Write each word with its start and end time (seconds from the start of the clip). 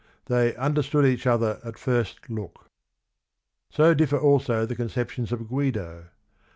They 0.25 0.55
"understood 0.55 1.05
each 1.05 1.27
other 1.27 1.59
at 1.63 1.77
first 1.77 2.27
look." 2.27 2.65
So 3.69 3.93
differ 3.93 4.17
also 4.17 4.65
the 4.65 4.75
conceptions 4.75 5.31
of 5.31 5.47
Guido. 5.47 6.07